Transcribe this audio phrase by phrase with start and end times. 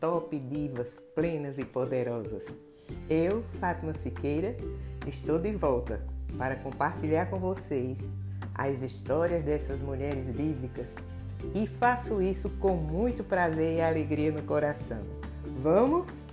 [0.00, 2.46] top divas, plenas e poderosas.
[3.08, 4.56] Eu, Fátima Siqueira,
[5.06, 6.06] estou de volta
[6.36, 8.10] para compartilhar com vocês
[8.54, 10.96] as histórias dessas mulheres bíblicas
[11.54, 15.02] e faço isso com muito prazer e alegria no coração.
[15.62, 16.23] Vamos?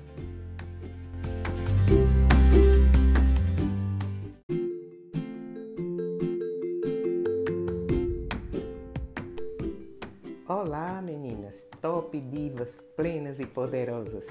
[10.64, 14.28] Olá, meninas, top divas, plenas e poderosas.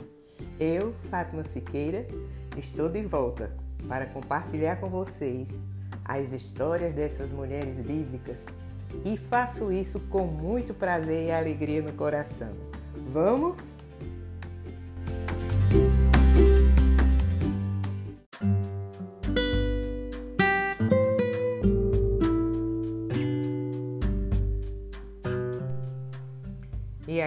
[0.60, 2.06] Eu, Fátima Siqueira,
[2.56, 3.50] estou de volta
[3.88, 5.60] para compartilhar com vocês
[6.04, 8.46] as histórias dessas mulheres bíblicas
[9.04, 12.52] e faço isso com muito prazer e alegria no coração.
[13.12, 13.74] Vamos?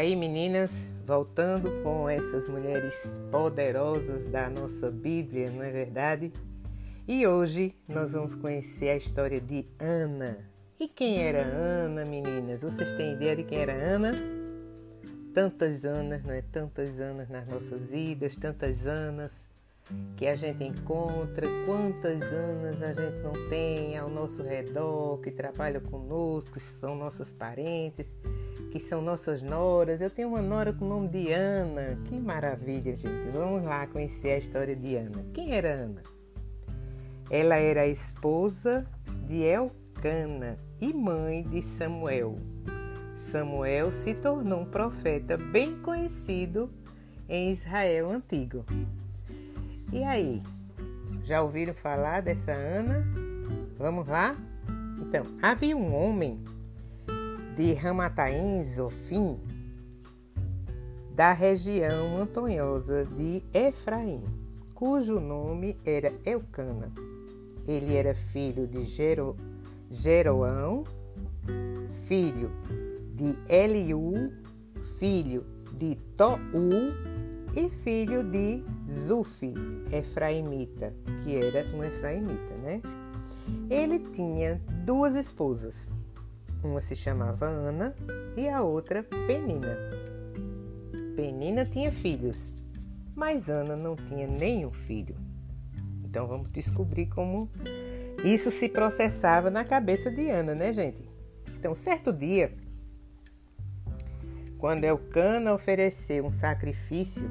[0.04, 2.94] Aí, meninas, voltando com essas mulheres
[3.32, 6.30] poderosas da nossa Bíblia, não é verdade?
[7.08, 10.40] E hoje nós vamos conhecer a história de Ana.
[10.78, 12.62] E quem era Ana, meninas?
[12.62, 14.14] Vocês têm ideia de quem era Ana?
[15.34, 16.42] Tantas Anas, não é?
[16.42, 19.48] Tantas Anas nas nossas vidas, tantas Anas
[20.16, 25.82] que a gente encontra, quantas anas a gente não tem ao nosso redor, que trabalham
[25.82, 28.16] conosco, que são nossos parentes,
[28.72, 30.02] que são nossas noras.
[30.02, 31.98] Eu tenho uma nora com o nome de Ana.
[32.06, 33.28] Que maravilha, gente.
[33.32, 35.26] Vamos lá conhecer a história de Ana.
[35.34, 36.02] Quem era Ana?
[37.30, 38.86] Ela era a esposa
[39.28, 42.38] de Elcana e mãe de Samuel.
[43.18, 46.70] Samuel se tornou um profeta bem conhecido
[47.30, 48.66] em Israel antigo.
[49.92, 50.42] E aí,
[51.24, 53.06] já ouviram falar dessa Ana?
[53.78, 54.36] Vamos lá?
[55.00, 56.44] Então, havia um homem
[57.56, 59.40] de Ramataim, Zofim,
[61.16, 64.24] da região montanhosa de Efraim,
[64.74, 66.92] cujo nome era Eucana.
[67.68, 69.38] Ele era filho de Jero,
[69.90, 70.84] Jeroão,
[72.08, 72.52] filho
[73.16, 74.32] de Eliú,
[74.98, 75.46] filho
[75.78, 76.40] de Tou
[77.56, 78.64] e filho de
[79.06, 79.54] Zufi,
[79.92, 82.82] Efraimita, que era um Efraimita, né?
[83.70, 86.03] Ele tinha duas esposas.
[86.64, 87.94] Uma se chamava Ana
[88.38, 89.78] e a outra Penina.
[91.16, 92.64] Penina tinha filhos,
[93.16, 95.16] mas Ana não tinha nenhum filho.
[96.04, 97.50] Então vamos descobrir como
[98.24, 101.10] isso se processava na cabeça de Ana, né, gente?
[101.58, 102.54] Então, certo dia,
[104.58, 107.30] quando Elcana ofereceu um sacrifício,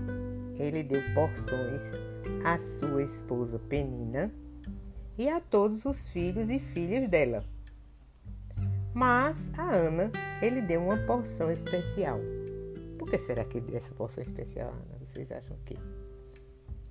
[0.59, 1.93] ele deu porções
[2.45, 4.31] à sua esposa Penina
[5.17, 7.45] e a todos os filhos e filhas dela.
[8.95, 10.11] Mas a Ana,
[10.41, 12.21] ele deu uma porção especial.
[12.99, 14.99] Por que será que deu essa porção especial, Ana?
[15.05, 15.77] Vocês acham que?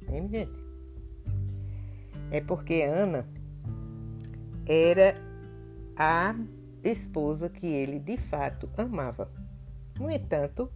[0.07, 0.59] Hein, gente?
[2.31, 3.27] É porque Ana
[4.65, 5.15] era
[5.95, 6.35] a
[6.83, 9.29] esposa que ele de fato amava.
[9.99, 10.71] No entanto,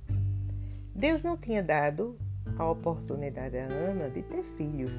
[0.94, 2.18] Deus não tinha dado
[2.58, 4.94] a oportunidade a Ana de ter filhos.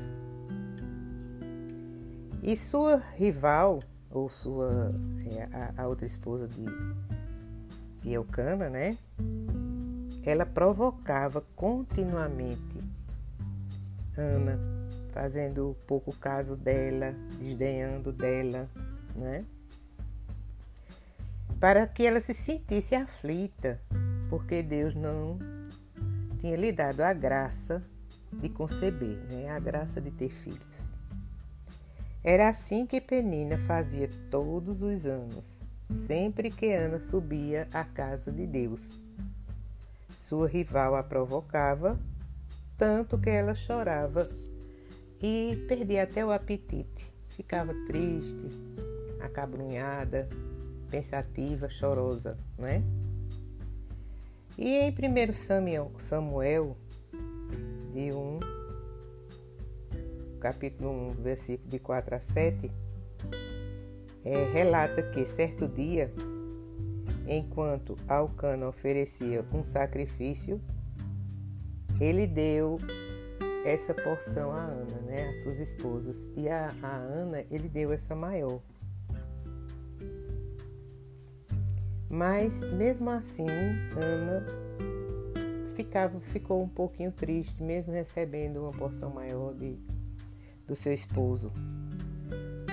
[2.43, 3.81] E sua rival,
[4.11, 4.94] ou sua
[5.25, 6.65] é, a, a, outra esposa de,
[8.03, 8.97] de Elcana, né?
[10.25, 12.83] Ela provocava continuamente
[14.17, 14.59] Ana,
[15.12, 18.69] fazendo pouco caso dela, desdenhando dela,
[19.15, 19.44] né?
[21.61, 23.81] Para que ela se sentisse aflita
[24.28, 25.38] porque Deus não
[26.38, 27.83] tinha lhe dado a graça
[28.33, 29.49] de conceber, né?
[29.50, 30.85] a graça de ter filhos.
[32.26, 35.62] Era assim que Penina fazia todos os anos,
[36.09, 38.98] sempre que Ana subia à casa de Deus.
[40.28, 41.97] Sua rival a provocava,
[42.76, 44.28] tanto que ela chorava
[45.22, 47.06] e perdia até o apetite.
[47.28, 48.50] Ficava triste,
[49.20, 50.28] acabrunhada,
[50.90, 52.82] pensativa, chorosa, né?
[54.58, 56.76] E em 1 Samuel, Samuel
[57.94, 58.56] de 1,
[60.46, 62.70] capítulo 1, versículo de 4 a 7,
[64.25, 66.12] é, relata que certo dia,
[67.26, 70.60] enquanto Alcana oferecia um sacrifício,
[72.00, 72.78] ele deu
[73.64, 78.14] essa porção a Ana, né, as suas esposas, e a, a Ana ele deu essa
[78.14, 78.60] maior.
[82.08, 83.49] Mas mesmo assim,
[83.96, 84.46] Ana
[85.75, 89.76] ficava, ficou um pouquinho triste, mesmo recebendo uma porção maior de,
[90.66, 91.52] do seu esposo,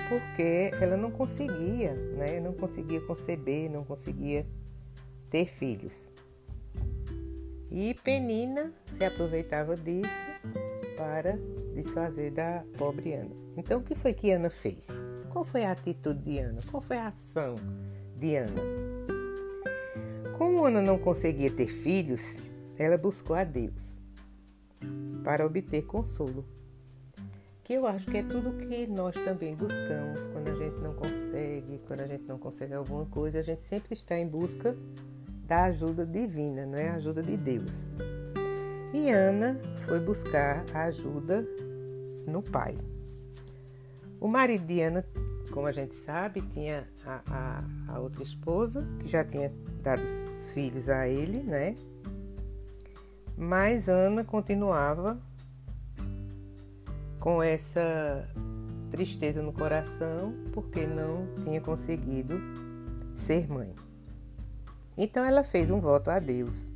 [0.08, 2.40] porque ela não conseguia, né?
[2.40, 4.46] Não conseguia conceber, não conseguia
[5.30, 6.08] ter filhos.
[7.70, 10.08] E Penina se aproveitava disso
[10.96, 11.38] para
[11.74, 13.34] desfazer da pobre Ana.
[13.56, 14.88] Então, o que foi que Ana fez?
[15.30, 16.58] Qual foi a atitude de Ana?
[16.70, 17.56] Qual foi a ação
[18.16, 18.62] de Ana?
[20.38, 22.36] Como Ana não conseguia ter filhos,
[22.78, 24.00] ela buscou a Deus
[25.24, 26.44] para obter consolo.
[27.64, 31.80] Que eu acho que é tudo que nós também buscamos quando a gente não consegue,
[31.86, 34.76] quando a gente não consegue alguma coisa, a gente sempre está em busca
[35.46, 37.88] da ajuda divina, não é a ajuda de Deus.
[38.92, 41.42] E Ana foi buscar a ajuda
[42.26, 42.76] no pai.
[44.20, 45.04] O marido de Ana,
[45.50, 49.50] como a gente sabe, tinha a, a, a outra esposa, que já tinha
[49.82, 51.74] dado os filhos a ele, né?
[53.36, 55.18] Mas Ana continuava
[57.24, 58.28] com essa
[58.90, 62.38] tristeza no coração porque não tinha conseguido
[63.16, 63.74] ser mãe.
[64.94, 66.68] Então ela fez um voto a Deus.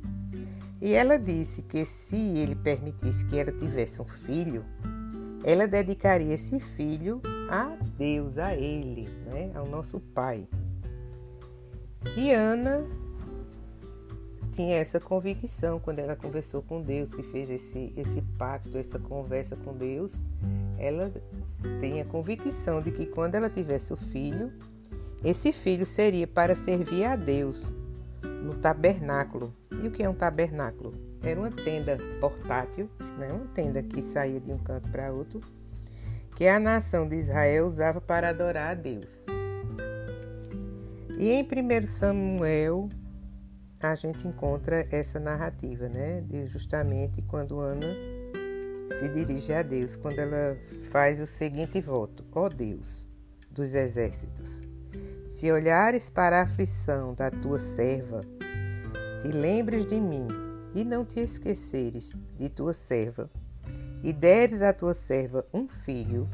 [0.81, 4.65] E ela disse que se ele permitisse que ela tivesse um filho,
[5.43, 9.51] ela dedicaria esse filho a Deus, a Ele, né?
[9.53, 10.47] ao nosso Pai.
[12.17, 12.87] E Ana
[14.59, 19.55] tinha essa convicção quando ela conversou com Deus, que fez esse, esse pacto, essa conversa
[19.55, 20.21] com Deus.
[20.77, 21.13] Ela
[21.79, 24.51] tem a convicção de que quando ela tivesse o filho,
[25.23, 27.73] esse filho seria para servir a Deus
[28.21, 29.55] no tabernáculo.
[29.81, 30.93] E o que é um tabernáculo?
[31.23, 33.31] Era uma tenda portátil, né?
[33.31, 35.39] uma tenda que saía de um canto para outro,
[36.35, 39.23] que a nação de Israel usava para adorar a Deus.
[41.17, 42.89] E em 1 Samuel
[43.87, 46.21] a gente encontra essa narrativa, né?
[46.21, 47.87] De justamente quando Ana
[48.91, 50.57] se dirige a Deus, quando ela
[50.91, 53.07] faz o seguinte voto: Ó oh Deus
[53.49, 54.61] dos exércitos,
[55.27, 58.21] se olhares para a aflição da tua serva,
[59.21, 60.27] te lembres de mim
[60.75, 63.29] e não te esqueceres de tua serva,
[64.03, 66.27] e deres à tua serva um filho,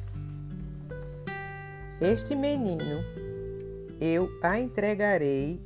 [2.02, 3.04] este menino
[4.02, 5.62] eu a entregarei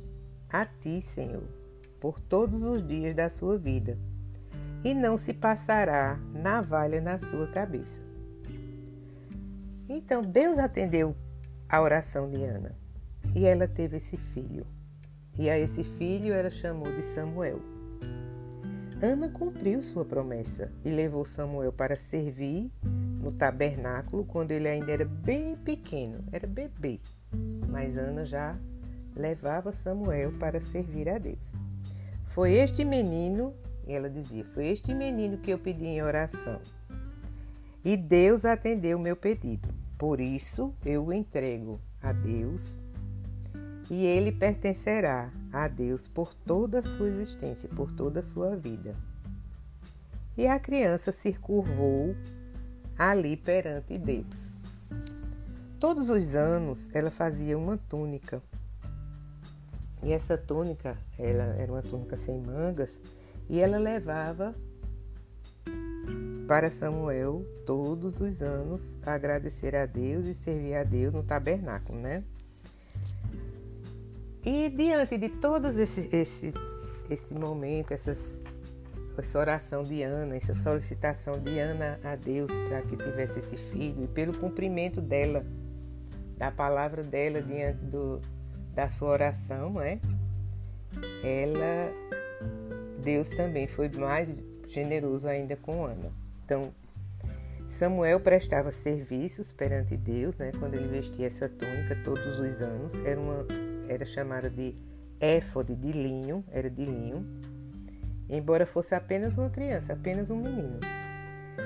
[0.48, 1.59] a ti, Senhor
[2.00, 3.98] por todos os dias da sua vida,
[4.82, 8.00] e não se passará navalha na sua cabeça.
[9.88, 11.14] Então Deus atendeu
[11.68, 12.74] a oração de Ana
[13.34, 14.66] e ela teve esse filho.
[15.38, 17.60] E a esse filho ela chamou de Samuel.
[19.02, 22.70] Ana cumpriu sua promessa e levou Samuel para servir
[23.20, 27.00] no tabernáculo quando ele ainda era bem pequeno, era bebê.
[27.68, 28.58] Mas Ana já
[29.16, 31.54] levava Samuel para servir a Deus.
[32.30, 33.52] Foi este menino,
[33.88, 36.60] ela dizia, foi este menino que eu pedi em oração.
[37.84, 39.68] E Deus atendeu o meu pedido.
[39.98, 42.80] Por isso eu o entrego a Deus
[43.90, 48.94] e ele pertencerá a Deus por toda a sua existência, por toda a sua vida.
[50.36, 52.14] E a criança se curvou
[52.96, 54.52] ali perante Deus.
[55.80, 58.40] Todos os anos ela fazia uma túnica
[60.02, 63.00] e essa túnica, ela era uma túnica sem mangas,
[63.48, 64.54] e ela levava
[66.46, 72.24] para Samuel todos os anos agradecer a Deus e servir a Deus no tabernáculo, né?
[74.44, 76.54] E diante de todos esse, esse,
[77.10, 78.40] esse momento, essas,
[79.18, 84.04] essa oração de Ana, essa solicitação de Ana a Deus para que tivesse esse filho,
[84.04, 85.44] e pelo cumprimento dela,
[86.38, 88.20] da palavra dela diante do,
[88.74, 89.98] da sua oração, não é?
[91.22, 91.92] Ela,
[93.02, 94.36] Deus também foi mais
[94.68, 96.12] generoso ainda com Ana.
[96.44, 96.72] Então,
[97.66, 100.50] Samuel prestava serviços perante Deus, né?
[100.58, 103.46] Quando ele vestia essa túnica todos os anos, era uma
[103.88, 104.74] era chamada de
[105.20, 107.26] éfode de linho, era de linho,
[108.28, 110.78] embora fosse apenas uma criança, apenas um menino.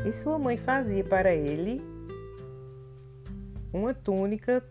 [0.04, 1.82] E sua mãe fazia para ele
[3.73, 4.62] uma túnica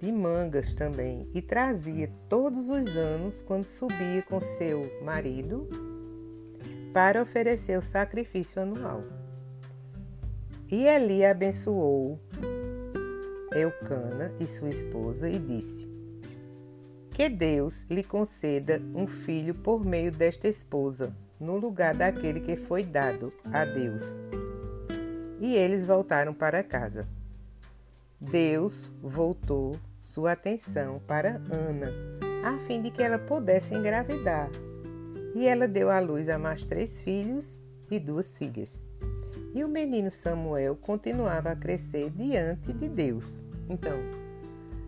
[0.00, 5.68] de mangas também e trazia todos os anos quando subia com seu marido
[6.92, 9.04] para oferecer o sacrifício anual.
[10.70, 12.18] E Eli abençoou
[13.52, 15.88] Eucana e sua esposa e disse:
[17.10, 22.84] Que Deus lhe conceda um filho por meio desta esposa, no lugar daquele que foi
[22.84, 24.18] dado a Deus.
[25.40, 27.08] E eles voltaram para casa.
[28.20, 29.72] Deus voltou
[30.10, 31.92] sua atenção para Ana,
[32.44, 34.50] a fim de que ela pudesse engravidar.
[35.36, 38.82] E ela deu à luz a mais três filhos e duas filhas.
[39.54, 43.40] E o menino Samuel continuava a crescer diante de Deus.
[43.68, 43.96] Então,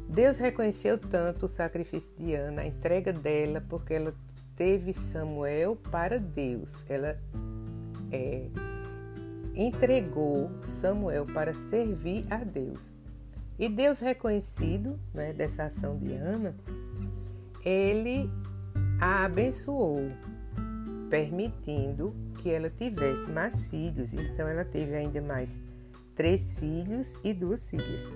[0.09, 4.13] Deus reconheceu tanto o sacrifício de Ana, a entrega dela, porque ela
[4.57, 6.85] teve Samuel para Deus.
[6.89, 7.17] Ela
[8.11, 8.49] é,
[9.55, 13.02] entregou Samuel para servir a Deus.
[13.63, 16.53] E Deus, reconhecido né, dessa ação de Ana,
[17.65, 18.29] ele
[19.01, 20.11] a abençoou,
[21.09, 24.15] permitindo que ela tivesse mais filhos.
[24.15, 25.61] Então, ela teve ainda mais
[26.17, 28.13] três filhos e duas filhas.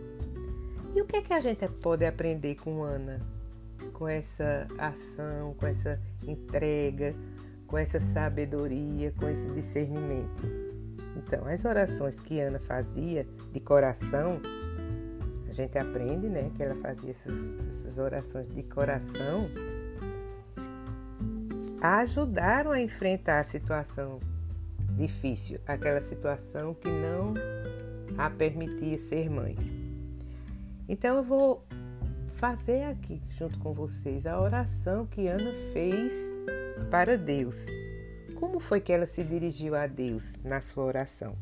[0.97, 3.21] E o que é que a gente pode aprender com Ana?
[3.93, 7.15] Com essa ação, com essa entrega,
[7.69, 10.43] com essa sabedoria, com esse discernimento.
[11.17, 14.41] Então, as orações que Ana fazia de coração,
[15.56, 17.36] gente aprende, né, que ela fazia essas,
[17.68, 19.46] essas orações de coração,
[21.80, 24.20] ajudaram a enfrentar a situação
[24.96, 27.34] difícil, aquela situação que não
[28.18, 29.56] a permitia ser mãe.
[30.88, 31.64] Então eu vou
[32.36, 36.12] fazer aqui junto com vocês a oração que Ana fez
[36.90, 37.66] para Deus.
[38.34, 41.32] Como foi que ela se dirigiu a Deus na sua oração?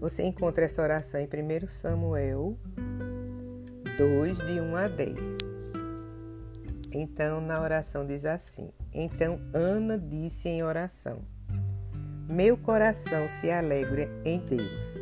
[0.00, 2.58] Você encontra essa oração em 1 Samuel
[3.96, 5.16] 2, de 1 a 10.
[6.92, 11.22] Então, na oração diz assim: Então Ana disse em oração:
[12.28, 14.98] Meu coração se alegra em Deus.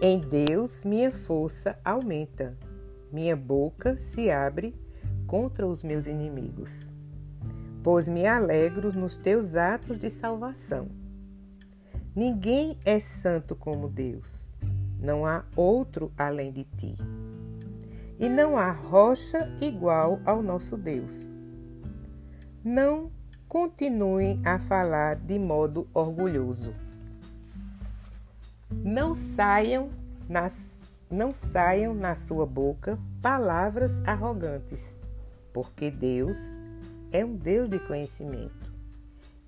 [0.00, 2.56] Em Deus minha força aumenta,
[3.12, 4.74] minha boca se abre
[5.26, 6.90] contra os meus inimigos
[7.82, 10.88] pois me alegro nos teus atos de salvação.
[12.14, 14.46] Ninguém é santo como Deus,
[15.00, 16.96] não há outro além de ti.
[18.18, 21.30] E não há rocha igual ao nosso Deus.
[22.64, 23.12] Não
[23.48, 26.74] continuem a falar de modo orgulhoso.
[28.70, 29.90] Não saiam
[30.28, 34.98] nas não saiam na sua boca palavras arrogantes,
[35.54, 36.54] porque Deus
[37.10, 38.68] é um Deus de conhecimento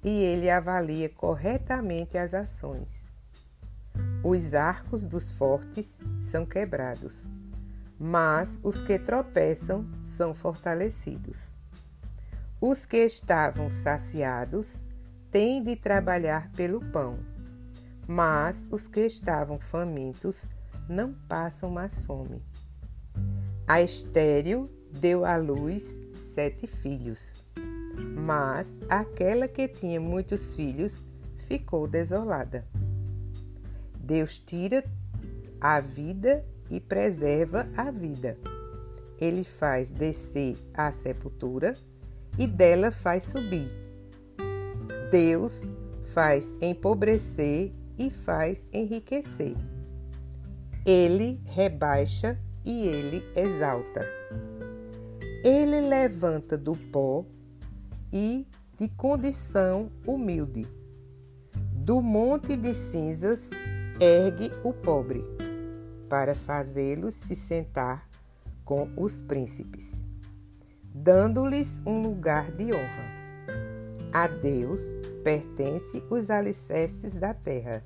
[0.02, 3.06] e ele avalia corretamente as ações.
[4.24, 7.26] Os arcos dos fortes são quebrados,
[8.00, 11.52] mas os que tropeçam são fortalecidos.
[12.58, 14.86] Os que estavam saciados
[15.30, 17.18] têm de trabalhar pelo pão,
[18.08, 20.48] mas os que estavam famintos
[20.88, 22.42] não passam mais fome.
[23.68, 27.40] A estéril deu à luz sete filhos
[28.20, 31.02] mas aquela que tinha muitos filhos
[31.46, 32.64] ficou desolada.
[33.98, 34.84] Deus tira
[35.60, 38.38] a vida e preserva a vida.
[39.20, 41.74] Ele faz descer a sepultura
[42.38, 43.70] e dela faz subir.
[45.10, 45.62] Deus
[46.04, 49.54] faz empobrecer e faz enriquecer.
[50.86, 54.06] Ele rebaixa e ele exalta.
[55.44, 57.24] Ele levanta do pó
[58.12, 58.46] e
[58.78, 60.66] de condição humilde.
[61.74, 63.50] Do monte de cinzas
[64.00, 65.24] ergue o pobre,
[66.10, 68.06] para fazê-los se sentar
[68.64, 69.98] com os príncipes,
[70.92, 73.20] dando-lhes um lugar de honra.
[74.12, 74.82] A Deus
[75.22, 77.84] pertence os alicerces da terra,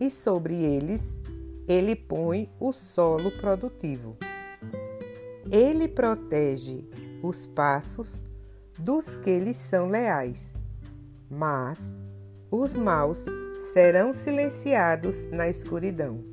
[0.00, 1.20] e sobre eles
[1.68, 4.16] ele põe o solo produtivo.
[5.50, 6.88] Ele protege
[7.22, 8.18] os passos
[8.78, 10.56] dos que lhes são leais.
[11.28, 11.96] Mas
[12.50, 13.24] os maus
[13.72, 16.31] serão silenciados na escuridão,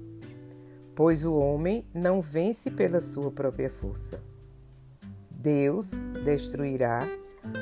[0.99, 4.21] pois o homem não vence pela sua própria força.
[5.31, 5.91] Deus
[6.25, 7.07] destruirá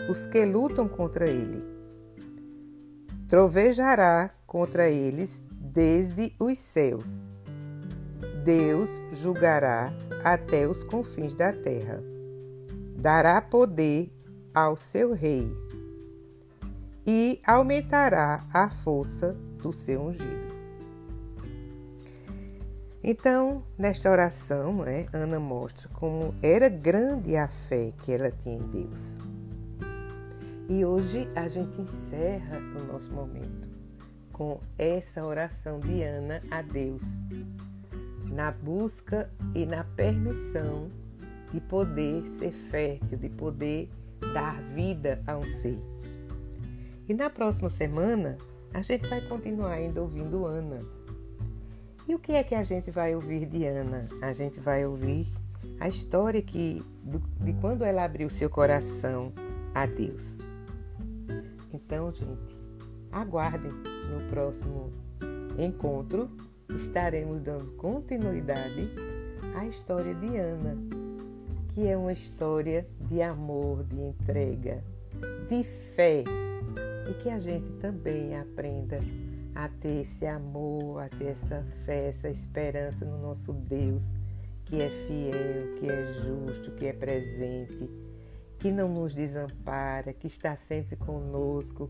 [0.09, 1.63] os que lutam contra ele.
[3.29, 7.07] Trovejará contra eles desde os céus.
[8.43, 12.01] Deus julgará até os confins da terra.
[12.95, 14.11] Dará poder
[14.51, 15.47] ao seu rei
[17.05, 20.46] e aumentará a força do seu ungido.
[23.09, 28.67] Então, nesta oração, né, Ana mostra como era grande a fé que ela tinha em
[28.67, 29.17] Deus.
[30.67, 33.65] E hoje a gente encerra o nosso momento
[34.33, 37.01] com essa oração de Ana a Deus,
[38.25, 40.91] na busca e na permissão
[41.53, 43.89] de poder ser fértil, de poder
[44.33, 45.79] dar vida a um ser.
[47.07, 48.37] E na próxima semana,
[48.73, 50.96] a gente vai continuar ainda ouvindo Ana.
[52.07, 54.07] E o que é que a gente vai ouvir de Ana?
[54.21, 55.27] A gente vai ouvir
[55.79, 56.81] a história que,
[57.41, 59.31] de quando ela abriu seu coração
[59.75, 60.37] a Deus.
[61.73, 62.55] Então, gente,
[63.11, 64.91] aguardem no próximo
[65.57, 66.29] encontro.
[66.69, 68.89] Estaremos dando continuidade
[69.55, 70.77] à história de Ana
[71.77, 74.83] que é uma história de amor, de entrega,
[75.47, 76.23] de fé
[77.07, 78.97] e que a gente também aprenda
[79.57, 84.13] a ter esse amor, a ter essa fé, essa esperança no nosso Deus,
[84.65, 87.89] que é fiel, que é justo, que é presente,
[88.59, 91.89] que não nos desampara, que está sempre conosco.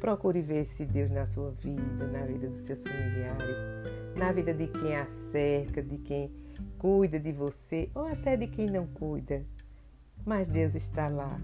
[0.00, 3.58] Procure ver esse Deus na sua vida, na vida dos seus familiares,
[4.16, 6.32] na vida de quem a cerca, de quem
[6.78, 9.44] cuida de você ou até de quem não cuida.
[10.24, 11.38] Mas Deus está lá,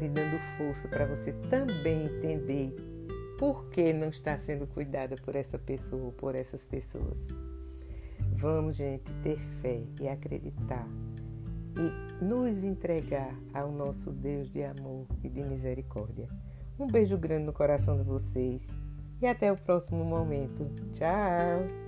[0.00, 2.93] lhe dando força para você também entender
[3.38, 7.26] por que não está sendo cuidada por essa pessoa ou por essas pessoas.
[8.32, 10.88] Vamos, gente, ter fé e acreditar
[11.76, 16.28] e nos entregar ao nosso Deus de amor e de misericórdia.
[16.78, 18.72] Um beijo grande no coração de vocês
[19.20, 20.70] e até o próximo momento.
[20.92, 21.83] Tchau!